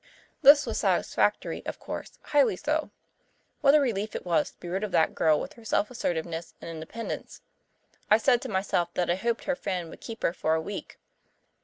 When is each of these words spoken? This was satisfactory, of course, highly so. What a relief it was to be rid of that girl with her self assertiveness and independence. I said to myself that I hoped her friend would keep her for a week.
This 0.41 0.65
was 0.65 0.79
satisfactory, 0.79 1.63
of 1.67 1.77
course, 1.77 2.17
highly 2.23 2.55
so. 2.55 2.89
What 3.59 3.75
a 3.75 3.79
relief 3.79 4.15
it 4.15 4.25
was 4.25 4.49
to 4.49 4.59
be 4.59 4.67
rid 4.67 4.83
of 4.83 4.89
that 4.93 5.13
girl 5.13 5.39
with 5.39 5.53
her 5.53 5.63
self 5.63 5.91
assertiveness 5.91 6.55
and 6.59 6.71
independence. 6.71 7.43
I 8.09 8.17
said 8.17 8.41
to 8.41 8.49
myself 8.49 8.91
that 8.95 9.11
I 9.11 9.15
hoped 9.15 9.43
her 9.43 9.55
friend 9.55 9.91
would 9.91 10.01
keep 10.01 10.23
her 10.23 10.33
for 10.33 10.55
a 10.55 10.59
week. 10.59 10.97